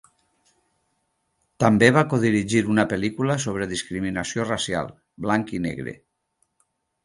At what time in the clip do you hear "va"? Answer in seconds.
1.97-2.03